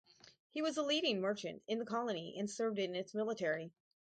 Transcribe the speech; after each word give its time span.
He 0.49 0.63
was 0.63 0.77
a 0.77 0.81
leading 0.81 1.21
merchant 1.21 1.61
in 1.67 1.77
the 1.77 1.85
colony, 1.85 2.33
and 2.39 2.49
served 2.49 2.79
in 2.79 2.95
its 2.95 3.13
military. 3.13 3.71